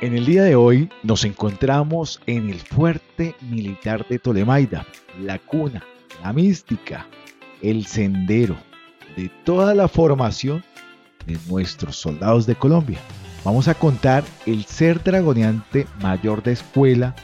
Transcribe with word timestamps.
En 0.00 0.14
el 0.14 0.26
día 0.26 0.44
de 0.44 0.54
hoy 0.54 0.88
nos 1.02 1.24
encontramos 1.24 2.20
en 2.26 2.50
el 2.50 2.60
fuerte 2.60 3.34
militar 3.40 4.06
de 4.06 4.20
Tolemaida, 4.20 4.86
la 5.20 5.40
cuna, 5.40 5.82
la 6.22 6.32
mística, 6.32 7.08
el 7.62 7.84
sendero 7.84 8.56
de 9.16 9.28
toda 9.44 9.74
la 9.74 9.88
formación 9.88 10.62
de 11.26 11.36
nuestros 11.48 11.96
soldados 11.96 12.46
de 12.46 12.54
Colombia. 12.54 13.00
Vamos 13.44 13.66
a 13.66 13.74
contar 13.74 14.22
el 14.46 14.64
ser 14.66 15.02
dragoneante 15.02 15.88
mayor 16.00 16.44
de 16.44 16.52
escuela 16.52 17.16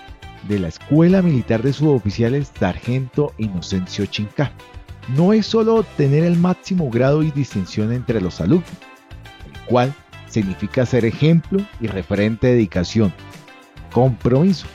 de 0.48 0.58
la 0.58 0.66
Escuela 0.66 1.22
Militar 1.22 1.62
de 1.62 1.72
Suboficiales 1.72 2.50
Sargento 2.58 3.32
Inocencio 3.38 4.04
Chinca. 4.06 4.50
No 5.16 5.32
es 5.32 5.46
solo 5.46 5.76
obtener 5.76 6.24
el 6.24 6.36
máximo 6.36 6.90
grado 6.90 7.22
y 7.22 7.30
distinción 7.30 7.92
entre 7.92 8.20
los 8.20 8.40
alumnos, 8.40 8.68
el 9.46 9.60
cual 9.66 9.94
significa 10.34 10.84
ser 10.84 11.04
ejemplo 11.04 11.64
y 11.80 11.86
referente 11.86 12.48
de 12.48 12.54
dedicación, 12.54 13.14
compromiso 13.92 14.66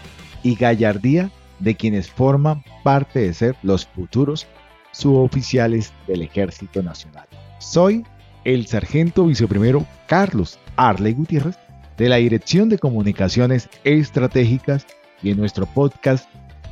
y 0.41 0.55
gallardía 0.55 1.29
de 1.59 1.75
quienes 1.75 2.09
forman 2.09 2.63
parte 2.83 3.19
de 3.19 3.33
ser 3.33 3.55
los 3.61 3.85
futuros 3.85 4.47
suboficiales 4.91 5.91
del 6.07 6.21
Ejército 6.21 6.81
Nacional. 6.81 7.27
Soy 7.59 8.05
el 8.45 8.67
sargento 8.67 9.25
viceprimero 9.25 9.85
Carlos 10.07 10.57
Arley 10.77 11.13
Gutiérrez 11.13 11.57
de 11.97 12.07
la 12.07 12.15
Dirección 12.15 12.69
de 12.69 12.79
Comunicaciones 12.79 13.69
Estratégicas 13.83 14.87
y 15.21 15.31
en 15.31 15.37
nuestro 15.37 15.65
podcast 15.65 16.29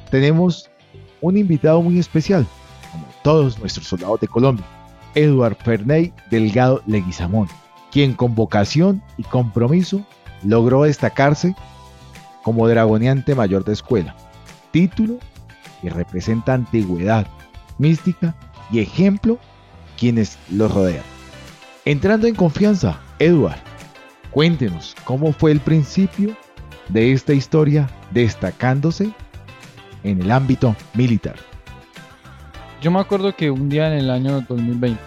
tenemos 0.09 0.71
un 1.19 1.35
invitado 1.35 1.81
muy 1.81 1.99
especial, 1.99 2.47
como 2.93 3.05
todos 3.21 3.59
nuestros 3.59 3.87
soldados 3.87 4.21
de 4.21 4.29
Colombia, 4.29 4.65
Eduard 5.13 5.57
Ferney 5.57 6.13
Delgado 6.31 6.81
Leguizamón, 6.87 7.49
quien 7.91 8.13
con 8.13 8.35
vocación 8.35 9.01
y 9.17 9.23
compromiso 9.23 10.01
logró 10.43 10.83
destacarse 10.83 11.55
como 12.43 12.67
dragoneante 12.67 13.35
mayor 13.35 13.65
de 13.65 13.73
escuela, 13.73 14.15
título 14.71 15.17
que 15.81 15.89
representa 15.89 16.53
antigüedad, 16.53 17.27
mística 17.77 18.35
y 18.71 18.79
ejemplo 18.79 19.37
quienes 19.97 20.37
los 20.49 20.73
rodean. 20.73 21.03
Entrando 21.85 22.27
en 22.27 22.35
confianza, 22.35 22.99
Edward, 23.19 23.59
cuéntenos 24.31 24.95
cómo 25.03 25.31
fue 25.31 25.51
el 25.51 25.59
principio 25.59 26.35
de 26.89 27.11
esta 27.11 27.33
historia 27.33 27.89
destacándose 28.11 29.11
en 30.03 30.21
el 30.21 30.31
ámbito 30.31 30.75
militar. 30.93 31.35
Yo 32.81 32.91
me 32.91 32.99
acuerdo 32.99 33.35
que 33.35 33.49
un 33.49 33.69
día 33.69 33.87
en 33.87 33.99
el 33.99 34.09
año 34.09 34.41
2020, 34.41 34.99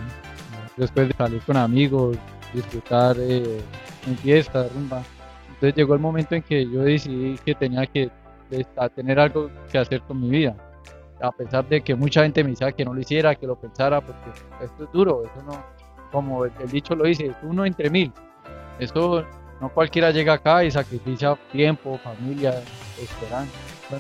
después 0.77 1.09
de 1.09 1.15
salir 1.15 1.41
con 1.43 1.57
amigos, 1.57 2.17
disfrutar 2.53 3.17
eh, 3.19 3.61
en 4.07 4.17
fiesta, 4.19 4.69
rumba. 4.75 5.03
Entonces 5.49 5.75
llegó 5.75 5.95
el 5.95 6.01
momento 6.01 6.35
en 6.35 6.43
que 6.43 6.65
yo 6.65 6.83
decidí 6.83 7.37
que 7.45 7.55
tenía 7.55 7.87
que 7.87 8.11
tener 8.97 9.21
algo 9.21 9.51
que 9.71 9.79
hacer 9.79 10.01
con 10.03 10.21
mi 10.21 10.31
vida. 10.31 10.57
A 11.21 11.31
pesar 11.31 11.69
de 11.69 11.83
que 11.83 11.95
mucha 11.95 12.23
gente 12.23 12.43
me 12.43 12.51
decía 12.51 12.73
que 12.73 12.85
no 12.85 12.95
lo 12.95 13.01
hiciera, 13.01 13.35
que 13.35 13.47
lo 13.47 13.57
pensara, 13.57 14.01
porque 14.01 14.31
esto 14.63 14.85
es 14.85 14.93
duro, 14.93 15.23
eso 15.25 15.43
no, 15.45 15.63
como 16.11 16.45
el, 16.45 16.53
dicho 16.71 16.95
lo 16.95 17.05
dice, 17.05 17.27
es 17.27 17.37
uno 17.43 17.67
entre 17.67 17.91
mil. 17.91 18.13
Esto 18.79 19.27
no 19.61 19.69
cualquiera 19.69 20.11
llega 20.11 20.35
acá 20.35 20.65
y 20.65 20.71
sacrifica 20.71 21.37
tiempo, 21.53 21.99
familia, 21.99 22.63
esperanza. 22.99 23.53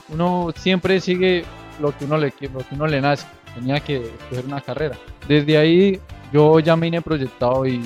Uno 0.09 0.51
siempre 0.57 0.99
sigue 1.01 1.45
lo 1.79 1.97
que 1.97 2.07
uno 2.07 2.17
le, 2.17 2.33
lo 2.41 2.61
que 2.61 2.75
uno 2.75 2.87
le 2.87 3.01
nace. 3.01 3.27
Tenía 3.55 3.81
que 3.81 3.97
escoger 3.97 4.47
una 4.47 4.61
carrera. 4.61 4.97
Desde 5.29 5.59
ahí 5.59 6.01
yo 6.33 6.61
ya 6.61 6.77
me 6.77 6.87
vine 6.87 7.03
proyectado 7.03 7.67
y 7.67 7.83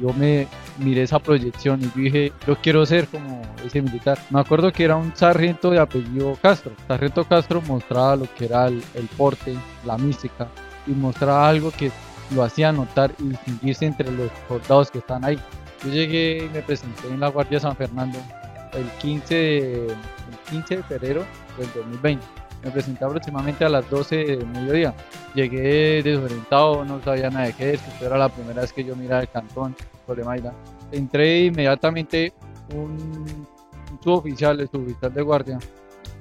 yo 0.00 0.12
me 0.12 0.46
miré 0.78 1.02
esa 1.02 1.18
proyección 1.18 1.80
y 1.82 2.00
dije, 2.00 2.32
yo 2.46 2.56
quiero 2.60 2.84
ser 2.86 3.08
como 3.08 3.42
ese 3.64 3.82
militar. 3.82 4.18
Me 4.30 4.40
acuerdo 4.40 4.72
que 4.72 4.84
era 4.84 4.96
un 4.96 5.14
sargento 5.14 5.70
de 5.70 5.78
apellido 5.78 6.36
Castro. 6.42 6.72
Sargento 6.86 7.24
Castro 7.24 7.62
mostraba 7.62 8.16
lo 8.16 8.34
que 8.34 8.46
era 8.46 8.66
el, 8.68 8.82
porte, 9.16 9.54
la 9.84 9.96
mística 9.98 10.48
y 10.86 10.90
mostraba 10.90 11.48
algo 11.48 11.70
que 11.70 11.90
lo 12.34 12.42
hacía 12.42 12.72
notar 12.72 13.12
y 13.18 13.28
distinguirse 13.28 13.86
entre 13.86 14.10
los 14.10 14.30
soldados 14.48 14.90
que 14.90 14.98
están 14.98 15.24
ahí. 15.24 15.38
Yo 15.84 15.90
llegué 15.90 16.46
y 16.46 16.54
me 16.54 16.62
presenté 16.62 17.08
en 17.08 17.20
la 17.20 17.28
Guardia 17.28 17.60
San 17.60 17.76
Fernando 17.76 18.18
el 18.72 18.86
15 19.00 19.34
de, 19.34 19.86
el 19.86 20.50
15 20.50 20.76
de 20.76 20.82
febrero 20.82 21.24
del 21.58 21.68
2020 21.74 22.24
me 22.66 22.72
presenté 22.72 23.04
aproximadamente 23.04 23.64
a 23.64 23.68
las 23.68 23.88
12 23.88 24.16
de 24.16 24.44
mediodía. 24.44 24.94
Llegué 25.36 26.02
desorientado, 26.02 26.82
no 26.84 27.02
sabía 27.02 27.28
nada 27.28 27.46
de 27.46 27.52
qué 27.52 27.74
es, 27.74 28.02
era 28.02 28.16
la 28.16 28.30
primera 28.30 28.62
vez 28.62 28.72
que 28.72 28.82
yo 28.82 28.96
miraba 28.96 29.20
el 29.20 29.28
cantón 29.28 29.76
Mayda. 30.24 30.54
Entré 30.90 31.44
inmediatamente 31.44 32.32
un, 32.74 33.46
suboficial, 34.02 34.58
el 34.60 34.68
suboficial 34.68 35.12
de 35.12 35.20
guardia, 35.22 35.58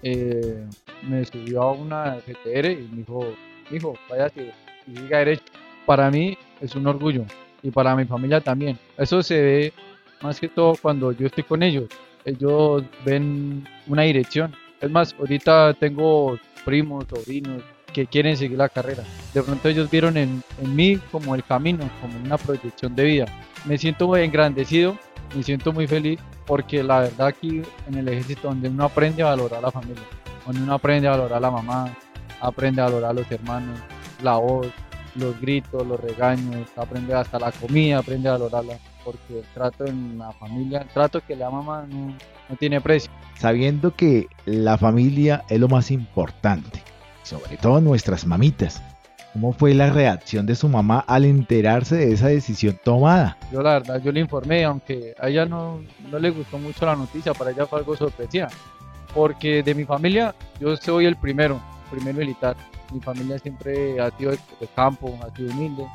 eh, 0.03 0.66
me 1.02 1.24
subió 1.24 1.62
a 1.62 1.72
una 1.72 2.18
GTR 2.18 2.72
y 2.72 2.90
me 2.92 2.98
dijo, 2.98 3.26
hijo, 3.72 3.94
vaya 4.09 4.30
y 4.36 4.98
siga 4.98 5.20
derecho. 5.20 5.46
Para 5.86 6.12
mí 6.12 6.38
es 6.59 6.76
un 6.76 6.86
orgullo 6.86 7.24
y 7.64 7.72
para 7.72 7.96
mi 7.96 8.03
familia 8.03 8.42
también. 8.42 8.78
Eso 8.97 9.24
se 9.24 9.42
ve 9.42 9.74
más 10.22 10.42
que 10.42 10.50
todo 10.50 10.76
cuando 10.82 11.14
yo 11.14 11.28
estoy 11.28 11.46
con 11.46 11.64
ellos. 11.64 11.86
Ellos 12.26 12.84
ven 13.06 13.66
una 13.88 14.02
dirección 14.02 14.53
es 14.82 14.92
más, 14.92 15.16
ahorita 15.18 15.74
tengo 15.74 16.38
primos, 16.64 17.06
sobrinos 17.09 17.64
que 17.96 18.08
quieren 18.08 18.36
seguir 18.36 18.58
la 18.58 18.68
carrera. 18.68 19.04
De 19.34 19.42
pronto 19.42 19.70
ellos 19.70 19.90
vieron 19.90 20.18
en, 20.18 20.44
mí 20.66 20.98
como 21.14 21.34
el 21.34 21.46
camino, 21.46 21.90
como 22.02 22.20
una 22.20 22.38
proyección 22.38 22.94
de 22.94 23.06
vida. 23.06 23.26
Me 23.64 23.78
siento 23.78 24.06
muy 24.06 24.20
engrandecido, 24.20 24.98
me 25.34 25.42
siento 25.44 25.72
muy 25.72 25.88
feliz 25.88 26.20
porque 26.46 26.84
la 26.84 27.00
verdad 27.00 27.28
aquí 27.28 27.62
en 27.88 27.96
el 27.96 28.10
ejército 28.10 28.50
donde 28.50 28.68
uno 28.68 28.84
aprende 28.84 29.24
a 29.24 29.28
valorar 29.28 29.60
a 29.60 29.62
la 29.62 29.72
familia, 29.72 30.04
donde 30.46 30.62
uno 30.62 30.74
aprende 30.74 31.08
a 31.08 31.12
valorar 31.12 31.38
a 31.38 31.40
la 31.40 31.52
mamá, 31.52 31.98
aprende 32.42 32.82
a 32.82 32.86
valorar 32.86 33.12
a 33.12 33.14
los 33.14 33.32
hermanos, 33.32 33.80
la 34.22 34.36
voz, 34.36 34.68
los 35.16 35.40
gritos, 35.40 35.88
los 35.88 35.98
regaños, 35.98 36.68
aprende 36.76 37.14
hasta 37.14 37.40
la 37.40 37.54
comida, 37.54 38.00
aprende 38.00 38.28
a 38.28 38.34
valorarla, 38.34 38.78
porque 39.06 39.40
el 39.40 39.46
trato 39.54 39.86
en 39.86 40.18
la 40.18 40.34
familia, 40.34 40.82
el 40.82 40.90
trato 40.90 41.22
que 41.26 41.38
la 41.38 41.50
mamá 41.50 41.86
no, 41.90 42.14
no 42.50 42.56
tiene 42.60 42.82
precio. 42.82 43.10
Sabiendo 43.36 43.96
que 43.96 44.28
la 44.44 44.78
familia 44.78 45.46
es 45.48 45.62
lo 45.62 45.70
más 45.70 45.92
importante, 45.92 46.84
sobre 47.25 47.58
todo 47.58 47.81
nuestras 47.81 48.25
mamitas. 48.25 48.81
¿Cómo 49.34 49.52
fue 49.52 49.74
la 49.74 49.90
reacción 49.90 50.46
de 50.46 50.56
su 50.56 50.69
mamá 50.69 51.03
al 51.08 51.25
enterarse 51.25 51.97
de 51.97 52.13
esa 52.13 52.28
decisión 52.28 52.80
tomada? 52.81 53.38
Yo 53.52 53.62
la 53.62 53.74
verdad, 53.74 54.02
yo 54.02 54.13
le 54.13 54.22
informé, 54.22 54.63
aunque 54.63 55.13
a 55.19 55.28
ella 55.28 55.46
no, 55.46 55.81
no 56.09 56.19
le 56.19 56.30
gustó 56.30 56.58
mucho 56.58 56.85
la 56.85 56.96
noticia, 56.96 57.34
para 57.34 57.52
ella 57.52 57.66
fue 57.66 57.80
algo 57.80 57.97
sorpresiva. 57.97 58.47
Porque 59.14 59.62
de 59.62 59.75
mi 59.75 59.84
familia, 59.84 60.34
yo 60.58 60.78
soy 60.78 61.06
el 61.06 61.18
primero, 61.18 61.59
primer 61.91 62.16
militar. 62.16 62.56
Mi 62.94 63.02
familia 63.02 63.38
siempre 63.40 64.00
ha 64.00 64.09
sido 64.12 64.31
de, 64.31 64.40
campo, 64.74 65.19
ha 65.22 65.35
sido 65.35 65.52
humilde 65.52 65.85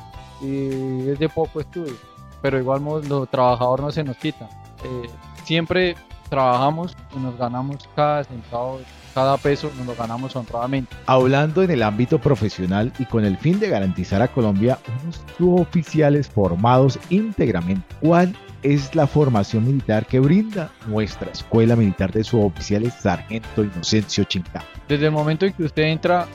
y 0.43 1.09
es 1.09 1.19
de 1.19 1.29
poco 1.31 1.61
estudio. 1.61 1.95
Pero 2.43 2.59
igual 2.59 2.83
lo 3.09 3.25
trabajador 3.25 3.81
no 3.81 3.91
se 3.91 4.05
nos 4.05 4.19
quita. 4.19 4.51
Eh, 4.85 5.09
siempre 5.45 5.97
trabajamos 6.31 6.97
y 7.15 7.19
nos 7.19 7.37
ganamos 7.37 7.89
cada 7.95 8.25
centavo, 8.25 8.81
cada 9.15 9.37
peso, 9.37 9.71
nos 9.77 9.87
lo 9.89 9.95
ganamos 9.95 10.35
honradamente. 10.37 10.97
Hablando 11.07 11.63
en 11.63 11.73
el 11.73 11.83
ámbito 11.83 12.19
profesional 12.19 12.93
y 12.99 13.05
con 13.05 13.25
el 13.25 13.37
fin 13.37 13.61
de 13.61 13.69
garantizar 13.69 14.23
a 14.23 14.29
Colombia 14.29 14.79
unos 15.03 15.23
suboficiales 15.37 16.29
formados 16.31 16.99
íntegramente, 17.11 17.85
¿cuál 18.01 18.35
es 18.63 18.95
la 18.95 19.07
formación 19.07 19.67
militar 19.67 20.07
que 20.07 20.21
brinda 20.21 20.71
nuestra 20.87 21.31
Escuela 21.31 21.77
Militar 21.77 22.13
de 22.13 22.25
Suboficiales 22.25 22.95
Sargento 22.95 23.65
Inocencio 23.65 24.25
Chinca? 24.25 24.63
Desde 24.89 25.07
el 25.07 25.13
momento 25.13 25.45
en 25.45 25.53
que 25.53 25.65
usted 25.65 25.83
entra, 25.83 26.27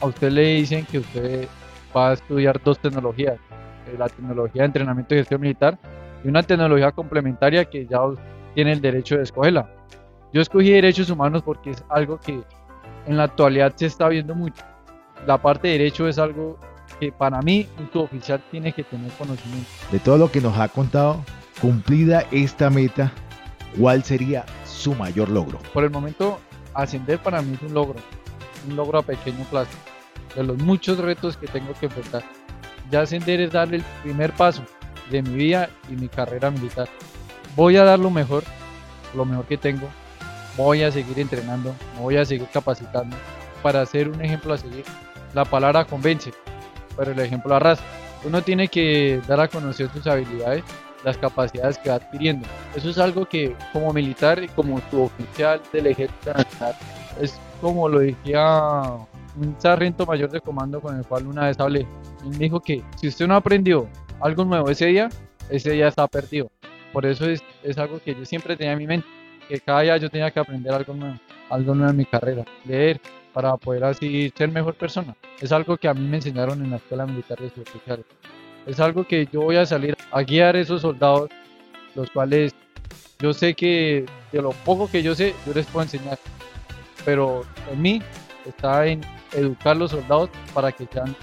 a 0.00 0.06
usted 0.06 0.30
le 0.30 0.54
dicen 0.56 0.84
que 0.84 0.98
usted 0.98 1.48
va 1.96 2.10
a 2.10 2.12
estudiar 2.14 2.60
dos 2.62 2.78
tecnologías, 2.78 3.38
eh, 3.86 3.96
la 3.98 4.08
tecnología 4.08 4.62
de 4.62 4.66
entrenamiento 4.66 5.14
y 5.14 5.18
gestión 5.18 5.40
militar 5.40 5.78
y 6.24 6.28
una 6.28 6.42
tecnología 6.42 6.90
complementaria 6.90 7.64
que 7.64 7.86
ya 7.86 8.00
tiene 8.58 8.72
el 8.72 8.80
derecho 8.80 9.16
de 9.16 9.22
escogerla. 9.22 9.70
Yo 10.32 10.40
escogí 10.40 10.72
derechos 10.72 11.08
humanos 11.10 11.44
porque 11.44 11.70
es 11.70 11.84
algo 11.90 12.18
que 12.18 12.42
en 13.06 13.16
la 13.16 13.22
actualidad 13.22 13.72
se 13.76 13.86
está 13.86 14.08
viendo 14.08 14.34
mucho. 14.34 14.64
La 15.28 15.40
parte 15.40 15.68
de 15.68 15.78
derecho 15.78 16.08
es 16.08 16.18
algo 16.18 16.58
que 16.98 17.12
para 17.12 17.40
mí 17.40 17.68
un 17.78 17.88
suboficial 17.92 18.42
tiene 18.50 18.72
que 18.72 18.82
tener 18.82 19.12
conocimiento. 19.12 19.70
De 19.92 20.00
todo 20.00 20.18
lo 20.18 20.32
que 20.32 20.40
nos 20.40 20.58
ha 20.58 20.66
contado, 20.66 21.24
cumplida 21.60 22.24
esta 22.32 22.68
meta, 22.68 23.12
¿cuál 23.78 24.02
sería 24.02 24.44
su 24.64 24.92
mayor 24.96 25.28
logro? 25.28 25.60
Por 25.72 25.84
el 25.84 25.90
momento, 25.90 26.40
ascender 26.74 27.20
para 27.20 27.40
mí 27.42 27.54
es 27.54 27.62
un 27.62 27.74
logro, 27.74 28.00
un 28.68 28.74
logro 28.74 28.98
a 28.98 29.02
pequeño 29.02 29.44
plazo, 29.52 29.78
de 30.34 30.42
los 30.42 30.58
muchos 30.58 30.98
retos 30.98 31.36
que 31.36 31.46
tengo 31.46 31.74
que 31.78 31.86
enfrentar. 31.86 32.24
Ya 32.90 33.02
ascender 33.02 33.40
es 33.40 33.52
darle 33.52 33.76
el 33.76 33.84
primer 34.02 34.32
paso 34.32 34.64
de 35.12 35.22
mi 35.22 35.34
vida 35.34 35.70
y 35.88 35.92
mi 35.94 36.08
carrera 36.08 36.50
militar 36.50 36.88
voy 37.56 37.76
a 37.76 37.84
dar 37.84 37.98
lo 37.98 38.10
mejor, 38.10 38.44
lo 39.14 39.24
mejor 39.24 39.46
que 39.46 39.56
tengo, 39.56 39.88
voy 40.56 40.82
a 40.82 40.90
seguir 40.90 41.18
entrenando, 41.18 41.74
voy 41.98 42.16
a 42.16 42.24
seguir 42.24 42.48
capacitando 42.52 43.16
para 43.62 43.84
ser 43.86 44.08
un 44.08 44.20
ejemplo 44.22 44.54
a 44.54 44.58
seguir. 44.58 44.84
La 45.34 45.44
palabra 45.44 45.84
convence, 45.84 46.32
pero 46.96 47.12
el 47.12 47.18
ejemplo 47.18 47.54
arrastra. 47.54 47.86
Uno 48.24 48.42
tiene 48.42 48.68
que 48.68 49.20
dar 49.28 49.40
a 49.40 49.48
conocer 49.48 49.90
sus 49.92 50.06
habilidades 50.06 50.64
las 51.04 51.16
capacidades 51.16 51.78
que 51.78 51.90
va 51.90 51.96
adquiriendo. 51.96 52.46
Eso 52.74 52.90
es 52.90 52.98
algo 52.98 53.26
que 53.26 53.54
como 53.72 53.92
militar 53.92 54.42
y 54.42 54.48
como 54.48 54.80
suboficial 54.90 55.60
del 55.72 55.86
ejército 55.86 56.34
nacional 56.34 56.74
es 57.20 57.38
como 57.60 57.88
lo 57.88 58.00
decía 58.00 58.82
un 59.36 59.56
sargento 59.58 60.06
mayor 60.06 60.30
de 60.30 60.40
comando 60.40 60.80
con 60.80 60.96
el 60.96 61.04
cual 61.04 61.26
una 61.26 61.46
vez 61.46 61.58
hablé. 61.60 61.86
Me 62.24 62.38
dijo 62.38 62.60
que 62.60 62.82
si 62.96 63.08
usted 63.08 63.26
no 63.26 63.36
aprendió 63.36 63.88
algo 64.20 64.44
nuevo 64.44 64.68
ese 64.70 64.86
día, 64.86 65.08
ese 65.50 65.70
día 65.70 65.88
está 65.88 66.06
perdido. 66.06 66.50
Por 66.98 67.06
eso 67.06 67.30
es, 67.30 67.44
es 67.62 67.78
algo 67.78 68.00
que 68.04 68.12
yo 68.12 68.24
siempre 68.24 68.56
tenía 68.56 68.72
en 68.72 68.78
mi 68.78 68.88
mente, 68.88 69.06
que 69.48 69.60
cada 69.60 69.82
día 69.82 69.96
yo 69.98 70.10
tenía 70.10 70.32
que 70.32 70.40
aprender 70.40 70.72
algo 70.72 70.92
nuevo, 70.94 71.16
algo 71.48 71.72
nuevo 71.72 71.92
en 71.92 71.96
mi 71.96 72.04
carrera, 72.04 72.44
leer 72.64 73.00
para 73.32 73.56
poder 73.56 73.84
así 73.84 74.32
ser 74.36 74.50
mejor 74.50 74.74
persona. 74.74 75.14
Es 75.40 75.52
algo 75.52 75.76
que 75.76 75.86
a 75.86 75.94
mí 75.94 76.04
me 76.08 76.16
enseñaron 76.16 76.60
en 76.60 76.72
la 76.72 76.78
escuela 76.78 77.06
militar 77.06 77.38
de 77.38 77.50
suboficiales. 77.50 78.04
Es 78.66 78.80
algo 78.80 79.06
que 79.06 79.28
yo 79.32 79.42
voy 79.42 79.54
a 79.54 79.64
salir 79.64 79.96
a 80.10 80.22
guiar 80.22 80.56
a 80.56 80.58
esos 80.58 80.82
soldados, 80.82 81.30
los 81.94 82.10
cuales 82.10 82.52
yo 83.20 83.32
sé 83.32 83.54
que 83.54 84.04
de 84.32 84.42
lo 84.42 84.50
poco 84.50 84.90
que 84.90 85.00
yo 85.00 85.14
sé, 85.14 85.36
yo 85.46 85.54
les 85.54 85.66
puedo 85.66 85.84
enseñar. 85.84 86.18
Pero 87.04 87.44
en 87.70 87.80
mí 87.80 88.02
está 88.44 88.88
en 88.88 89.02
educar 89.34 89.76
a 89.76 89.78
los 89.78 89.92
soldados 89.92 90.30
para 90.52 90.72
que 90.72 90.88
sean, 90.92 91.14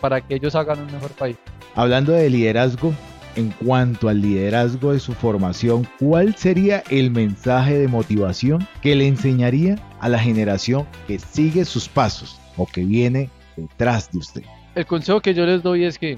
para 0.00 0.22
que 0.22 0.36
ellos 0.36 0.54
hagan 0.54 0.80
un 0.80 0.90
mejor 0.90 1.10
país. 1.10 1.36
Hablando 1.74 2.12
de 2.12 2.30
liderazgo, 2.30 2.94
en 3.36 3.50
cuanto 3.50 4.08
al 4.08 4.20
liderazgo 4.20 4.92
de 4.92 5.00
su 5.00 5.12
formación, 5.12 5.86
¿cuál 5.98 6.34
sería 6.34 6.82
el 6.90 7.10
mensaje 7.10 7.78
de 7.78 7.88
motivación 7.88 8.66
que 8.82 8.94
le 8.94 9.06
enseñaría 9.06 9.76
a 10.00 10.08
la 10.08 10.18
generación 10.18 10.86
que 11.06 11.18
sigue 11.18 11.64
sus 11.64 11.88
pasos 11.88 12.38
o 12.56 12.66
que 12.66 12.84
viene 12.84 13.30
detrás 13.56 14.10
de 14.12 14.18
usted? 14.18 14.42
El 14.74 14.86
consejo 14.86 15.20
que 15.20 15.34
yo 15.34 15.44
les 15.46 15.62
doy 15.62 15.84
es 15.84 15.98
que 15.98 16.16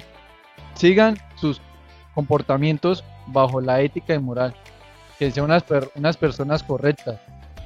sigan 0.74 1.16
sus 1.36 1.60
comportamientos 2.14 3.04
bajo 3.26 3.60
la 3.60 3.80
ética 3.80 4.14
y 4.14 4.18
moral, 4.18 4.54
que 5.18 5.30
sean 5.30 5.46
unas, 5.46 5.64
unas 5.94 6.16
personas 6.16 6.62
correctas, 6.62 7.18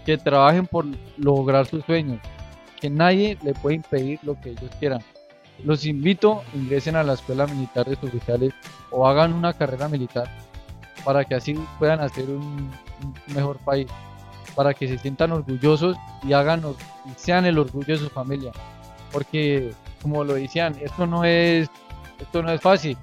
que 0.05 0.17
trabajen 0.17 0.67
por 0.67 0.87
lograr 1.17 1.67
sus 1.67 1.85
sueños, 1.85 2.21
que 2.81 2.89
nadie 2.89 3.37
le 3.43 3.55
puede 3.55 3.77
impedir 3.77 4.21
lo 4.23 4.41
que 4.41 4.51
ellos 4.51 4.71
quieran. 4.79 5.01
Los 5.65 5.87
invito, 5.87 6.43
ingresen 6.55 6.97
a 6.97 7.03
la 7.03 7.15
escuela 7.15 7.47
militar 7.47 7.87
de 7.87 7.95
oficiales 7.95 8.53
o 8.91 9.07
hagan 9.07 9.33
una 9.33 9.53
carrera 9.53 9.89
militar 9.89 10.31
para 11.05 11.25
que 11.25 11.35
así 11.35 11.55
puedan 11.79 12.01
hacer 12.01 12.29
un, 12.29 12.71
mejor 13.29 13.59
país, 13.59 13.87
para 14.55 14.75
que 14.75 14.89
se 14.89 14.99
sientan 14.99 15.33
orgullosos 15.33 15.97
y 16.23 16.33
hagan 16.33 16.63
y 17.05 17.11
sean 17.17 17.47
el 17.47 17.59
orgullo 17.59 17.95
de 17.95 17.99
su 17.99 18.09
familia, 18.11 18.53
porque 19.13 19.73
como 20.03 20.25
lo 20.25 20.35
decían, 20.35 20.77
esto 20.81 21.07
no 21.07 21.25
es 21.25 21.69
esto 22.21 22.43
no 22.43 22.51
es 22.51 22.61
fácil. 22.61 22.97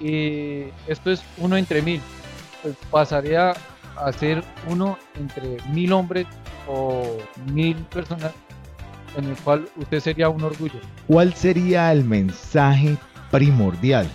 Y 0.00 0.64
esto 0.86 1.10
es 1.10 1.22
uno 1.38 1.56
entre 1.56 1.82
mil. 1.82 2.00
Pues 2.62 2.76
pasaría 2.90 3.54
a 3.96 4.12
ser 4.12 4.42
uno 4.68 4.98
entre 5.14 5.58
mil 5.70 5.92
hombres 5.92 6.26
o 6.68 7.18
mil 7.52 7.76
personas 7.84 8.32
en 9.16 9.24
el 9.24 9.36
cual 9.36 9.68
usted 9.76 10.00
sería 10.00 10.28
un 10.28 10.42
orgullo. 10.42 10.80
¿Cuál 11.06 11.34
sería 11.34 11.92
el 11.92 12.04
mensaje 12.04 12.96
primordial, 13.30 14.06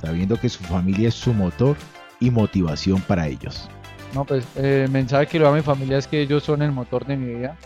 sabiendo 0.00 0.36
que 0.36 0.48
su 0.48 0.62
familia 0.64 1.08
es 1.08 1.14
su 1.14 1.32
motor 1.32 1.76
y 2.20 2.30
motivación 2.30 3.00
para 3.02 3.28
ellos? 3.28 3.68
No, 4.14 4.24
pues 4.24 4.46
el 4.56 4.90
mensaje 4.90 5.26
que 5.26 5.38
le 5.38 5.44
doy 5.44 5.52
a 5.52 5.56
mi 5.56 5.62
familia 5.62 5.98
es 5.98 6.06
que 6.06 6.20
ellos 6.20 6.42
son 6.42 6.62
el 6.62 6.72
motor 6.72 7.04
de 7.06 7.16
mi 7.16 7.34
vida, 7.34 7.56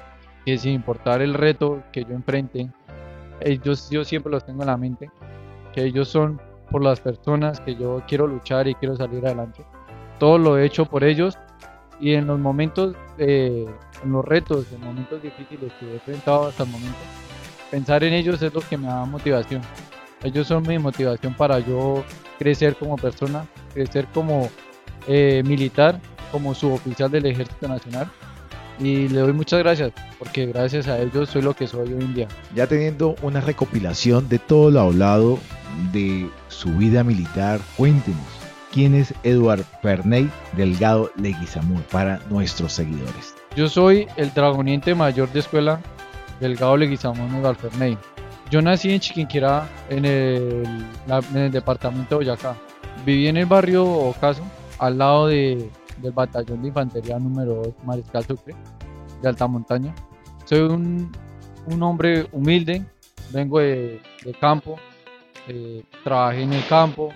que 0.45 0.59
sin 0.59 0.73
importar 0.73 1.23
el 1.23 1.35
reto 1.35 1.83
que 1.93 2.05
yo 2.05 2.11
enfrente, 2.11 2.71
ellos 3.41 3.89
yo 3.91 4.05
siempre 4.05 4.33
los 4.33 4.45
tengo 4.45 4.63
en 4.63 4.69
la 4.69 4.77
mente, 4.77 5.11
que 5.73 5.85
ellos 5.85 6.09
son 6.09 6.41
por 6.71 6.83
las 6.83 7.01
personas 7.01 7.61
que 7.61 7.75
yo 7.75 8.03
quiero 8.07 8.27
luchar 8.27 8.69
y 8.69 8.75
quiero 8.75 8.97
salir 8.97 9.25
adelante. 9.25 9.65
Todo 10.19 10.39
lo 10.39 10.59
he 10.59 10.65
hecho 10.65 10.87
por 10.87 11.05
ellos 11.05 11.39
y 12.01 12.15
en 12.15 12.27
los 12.27 12.39
momentos, 12.39 12.95
en 14.03 14.13
los 14.13 14.25
retos, 14.25 14.67
en 14.73 14.81
momentos 14.81 15.23
difíciles 15.23 15.73
que 15.79 15.87
he 15.87 15.95
enfrentado 15.95 16.49
hasta 16.49 16.65
el 16.65 16.71
momento, 16.71 16.99
pensar 17.71 18.05
en 18.05 18.15
ellos 18.15 18.41
es 18.43 18.53
lo 18.53 18.61
que 18.61 18.77
me 18.77 18.87
da 18.87 19.05
motivación. 19.05 19.63
Ellos 20.23 20.47
son 20.47 20.67
mi 20.67 20.79
motivación 20.79 21.35
para 21.35 21.59
yo 21.61 22.05
crecer 22.39 22.77
como 22.77 22.97
persona, 22.97 23.47
crecer 23.73 24.07
como 24.13 24.51
eh, 25.07 25.43
militar, 25.47 26.01
como 26.31 26.55
suboficial 26.55 27.11
del 27.11 27.27
Ejército 27.27 27.69
Nacional 27.69 28.11
y 28.81 29.09
le 29.09 29.21
doy 29.21 29.33
muchas 29.33 29.59
gracias 29.59 29.93
porque 30.19 30.47
gracias 30.47 30.89
a 30.89 30.99
ellos 30.99 31.29
soy 31.29 31.43
lo 31.43 31.55
que 31.55 31.67
soy 31.67 31.93
hoy 31.93 32.03
en 32.03 32.15
día. 32.15 32.29
Ya 32.55 32.67
teniendo 32.67 33.15
una 33.23 33.41
recopilación 33.41 34.29
de 34.29 34.39
todo 34.39 34.71
lo 34.71 34.81
hablado 34.81 35.39
de 35.93 36.29
su 36.49 36.71
vida 36.77 37.05
militar, 37.05 37.61
cuéntenos 37.77 38.21
quién 38.73 38.95
es 38.95 39.13
Eduard 39.23 39.65
Ferney 39.83 40.31
Delgado 40.57 41.13
Leguizamón 41.17 41.85
para 41.91 42.21
nuestros 42.31 42.73
seguidores. 42.73 43.35
Yo 43.57 43.69
soy 43.69 44.07
el 44.17 44.33
dragoniente 44.33 44.95
mayor 44.95 45.31
de 45.33 45.41
escuela 45.41 45.81
Delgado 46.39 46.77
Leguizamón 46.77 47.35
Eduard 47.35 47.57
Ferney. 47.57 47.99
Yo 48.51 48.63
nací 48.63 48.93
en 48.93 49.01
Chiquinquirá, 49.01 49.69
en 49.89 50.05
el, 50.05 50.65
en 51.09 51.37
el 51.37 51.51
departamento 51.51 52.19
de 52.19 52.25
Boyacá. 52.25 52.57
Viví 53.05 53.29
en 53.29 53.37
el 53.37 53.47
barrio 53.47 53.85
Ocaso, 53.85 54.43
al 54.79 54.99
lado 54.99 55.27
de, 55.27 55.69
del 55.99 56.13
batallón 56.13 56.63
de 56.63 56.69
infantería 56.69 57.19
número 57.19 57.57
2 57.57 57.75
Mariscal 57.85 58.25
Sucre 58.25 58.55
de 59.21 59.29
alta 59.29 59.47
montaña. 59.47 59.95
Soy 60.45 60.61
un, 60.61 61.13
un 61.67 61.83
hombre 61.83 62.27
humilde, 62.33 62.85
vengo 63.33 63.59
de, 63.59 64.01
de 64.25 64.35
campo, 64.35 64.77
eh, 65.49 65.83
trabajé 66.03 66.43
en 66.43 66.53
el 66.53 66.67
campo, 66.67 67.13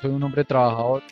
soy 0.00 0.10
un 0.10 0.22
hombre 0.22 0.44
trabajador 0.44 1.02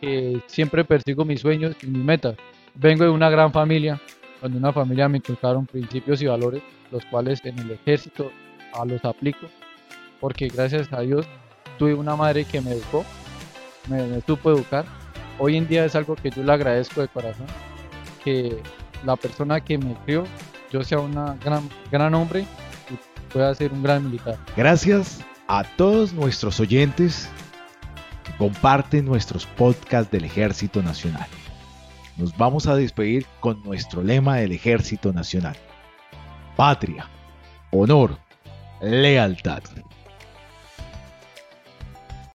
que 0.00 0.40
siempre 0.46 0.84
persigo 0.84 1.24
mis 1.24 1.40
sueños 1.40 1.76
y 1.82 1.86
mis 1.86 2.04
metas. 2.04 2.36
Vengo 2.74 3.04
de 3.04 3.10
una 3.10 3.30
gran 3.30 3.52
familia, 3.52 4.00
donde 4.40 4.58
una 4.58 4.72
familia 4.72 5.08
me 5.08 5.18
inculcaron 5.18 5.66
principios 5.66 6.22
y 6.22 6.26
valores, 6.26 6.62
los 6.90 7.04
cuales 7.06 7.44
en 7.44 7.58
el 7.58 7.70
ejército 7.72 8.30
a 8.74 8.84
los 8.84 9.04
aplico, 9.04 9.46
porque 10.20 10.48
gracias 10.48 10.92
a 10.92 11.00
Dios 11.00 11.26
tuve 11.78 11.94
una 11.94 12.16
madre 12.16 12.44
que 12.44 12.60
me 12.60 12.72
educó, 12.72 13.04
me, 13.88 14.02
me 14.06 14.20
supo 14.22 14.50
educar 14.50 14.84
hoy 15.38 15.56
en 15.56 15.66
día 15.66 15.84
es 15.84 15.94
algo 15.94 16.14
que 16.14 16.30
yo 16.30 16.42
le 16.42 16.52
agradezco 16.52 17.00
de 17.00 17.08
corazón, 17.08 17.46
que 18.24 18.62
la 19.04 19.16
persona 19.16 19.60
que 19.60 19.78
me 19.78 19.94
crió, 20.04 20.24
yo 20.70 20.82
sea 20.84 21.00
un 21.00 21.12
gran, 21.12 21.68
gran 21.90 22.14
hombre 22.14 22.46
y 22.90 23.32
pueda 23.32 23.54
ser 23.54 23.72
un 23.72 23.82
gran 23.82 24.04
militar. 24.04 24.38
Gracias 24.56 25.20
a 25.48 25.64
todos 25.76 26.12
nuestros 26.12 26.60
oyentes 26.60 27.28
que 28.24 28.32
comparten 28.36 29.04
nuestros 29.04 29.46
podcasts 29.46 30.10
del 30.10 30.24
Ejército 30.24 30.82
Nacional. 30.82 31.26
Nos 32.16 32.36
vamos 32.36 32.66
a 32.66 32.76
despedir 32.76 33.26
con 33.40 33.62
nuestro 33.62 34.02
lema 34.02 34.36
del 34.36 34.52
Ejército 34.52 35.12
Nacional. 35.12 35.56
Patria, 36.56 37.08
honor, 37.70 38.18
lealtad. 38.80 39.62